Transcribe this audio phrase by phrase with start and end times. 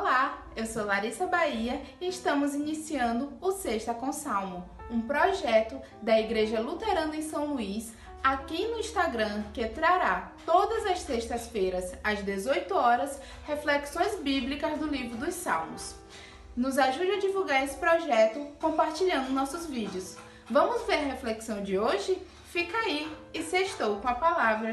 [0.00, 6.18] Olá, eu sou Larissa Bahia e estamos iniciando o Sexta com Salmo, um projeto da
[6.18, 7.92] Igreja Luterana em São Luís,
[8.24, 15.18] aqui no Instagram, que trará todas as sextas-feiras, às 18 horas, reflexões bíblicas do livro
[15.18, 15.94] dos Salmos.
[16.56, 20.16] Nos ajude a divulgar esse projeto compartilhando nossos vídeos.
[20.48, 22.16] Vamos ver a reflexão de hoje?
[22.46, 24.72] Fica aí e sextou com a palavra.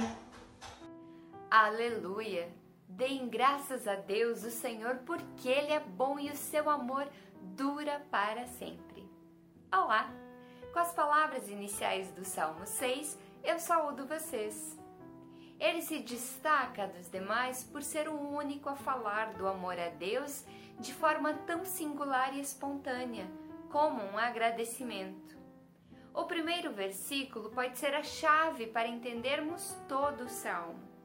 [1.51, 2.47] Aleluia!
[2.87, 7.05] Deem graças a Deus, o Senhor, porque Ele é bom e o seu amor
[7.41, 9.05] dura para sempre.
[9.71, 10.09] Olá!
[10.71, 14.79] Com as palavras iniciais do Salmo 6, eu saúdo vocês.
[15.59, 20.45] Ele se destaca dos demais por ser o único a falar do amor a Deus
[20.79, 23.29] de forma tão singular e espontânea,
[23.69, 25.37] como um agradecimento.
[26.13, 30.96] O primeiro versículo pode ser a chave para entendermos todo o salmo.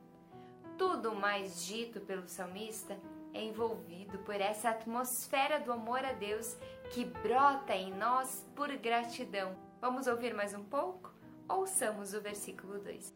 [0.84, 2.98] Tudo mais dito pelo salmista
[3.32, 6.56] é envolvido por essa atmosfera do amor a Deus
[6.90, 9.54] que brota em nós por gratidão.
[9.80, 11.14] Vamos ouvir mais um pouco?
[11.48, 13.14] Ouçamos o versículo 2.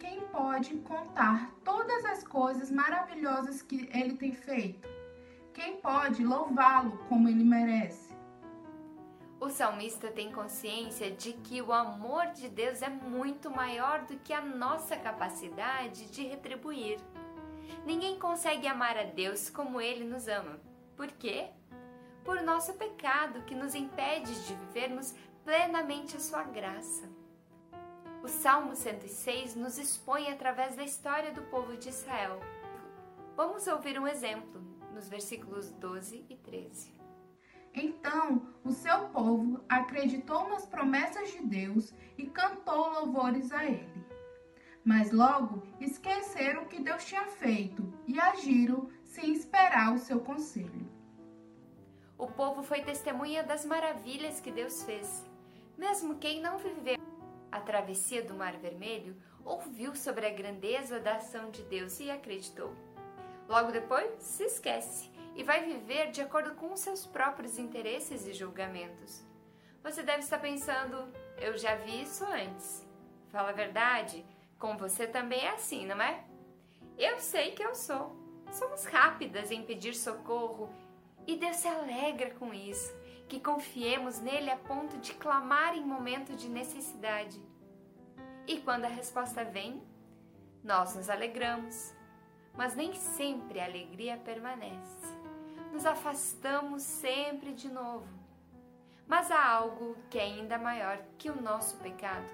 [0.00, 4.88] Quem pode contar todas as coisas maravilhosas que ele tem feito?
[5.54, 8.05] Quem pode louvá-lo como ele merece?
[9.46, 14.32] O salmista tem consciência de que o amor de Deus é muito maior do que
[14.32, 16.98] a nossa capacidade de retribuir.
[17.84, 20.58] Ninguém consegue amar a Deus como ele nos ama.
[20.96, 21.50] Por quê?
[22.24, 27.08] Por nosso pecado que nos impede de vivermos plenamente a sua graça.
[28.24, 32.40] O Salmo 106 nos expõe através da história do povo de Israel.
[33.36, 34.60] Vamos ouvir um exemplo
[34.92, 36.95] nos versículos 12 e 13.
[37.76, 44.06] Então o seu povo acreditou nas promessas de Deus e cantou louvores a ele.
[44.82, 50.90] Mas logo esqueceram o que Deus tinha feito e agiram sem esperar o seu conselho.
[52.16, 55.28] O povo foi testemunha das maravilhas que Deus fez.
[55.76, 56.96] Mesmo quem não viveu
[57.52, 62.74] a travessia do Mar Vermelho ouviu sobre a grandeza da ação de Deus e acreditou.
[63.48, 68.32] Logo depois, se esquece e vai viver de acordo com os seus próprios interesses e
[68.32, 69.22] julgamentos.
[69.82, 72.84] Você deve estar pensando, eu já vi isso antes.
[73.28, 74.24] Fala a verdade,
[74.58, 76.24] com você também é assim, não é?
[76.98, 78.16] Eu sei que eu sou.
[78.50, 80.70] Somos rápidas em pedir socorro
[81.26, 82.94] e Deus se alegra com isso,
[83.28, 87.38] que confiemos nele a ponto de clamar em momento de necessidade.
[88.46, 89.82] E quando a resposta vem,
[90.64, 91.92] nós nos alegramos,
[92.54, 95.15] mas nem sempre a alegria permanece
[95.76, 98.08] nos afastamos sempre de novo.
[99.06, 102.24] Mas há algo que é ainda maior que o nosso pecado.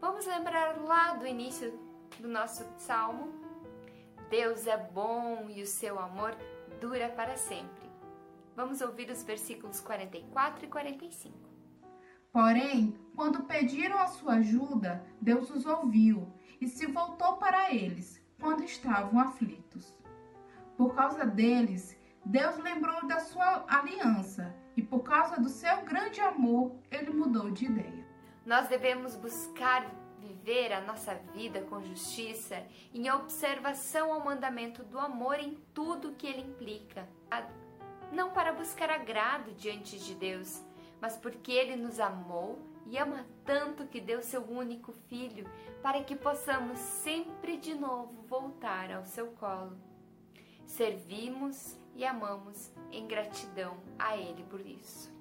[0.00, 1.78] Vamos lembrar lá do início
[2.18, 3.30] do nosso salmo?
[4.30, 6.34] Deus é bom e o seu amor
[6.80, 7.90] dura para sempre.
[8.56, 11.36] Vamos ouvir os versículos 44 e 45.
[12.32, 16.26] Porém, quando pediram a sua ajuda, Deus os ouviu
[16.58, 19.94] e se voltou para eles quando estavam aflitos.
[20.74, 26.76] Por causa deles, Deus lembrou da sua aliança e, por causa do seu grande amor,
[26.90, 28.06] ele mudou de ideia.
[28.46, 29.86] Nós devemos buscar
[30.18, 36.26] viver a nossa vida com justiça em observação ao mandamento do amor em tudo que
[36.26, 37.08] ele implica.
[38.12, 40.62] Não para buscar agrado diante de Deus,
[41.00, 45.48] mas porque ele nos amou e ama tanto que deu seu único filho
[45.82, 49.76] para que possamos sempre de novo voltar ao seu colo.
[50.66, 55.12] Servimos e amamos em gratidão a Ele por isso.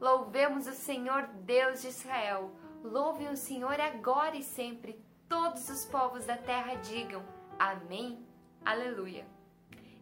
[0.00, 2.50] Louvemos o Senhor Deus de Israel,
[2.82, 4.98] louve o Senhor agora e sempre.
[5.28, 7.22] Todos os povos da terra digam
[7.58, 8.24] Amém,
[8.64, 9.26] Aleluia.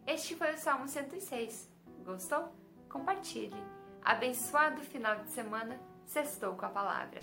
[0.07, 1.69] Este foi o Salmo 106.
[2.05, 2.53] Gostou?
[2.89, 3.55] Compartilhe.
[4.03, 5.79] Abençoado final de semana.
[6.05, 7.21] Sextou com a palavra.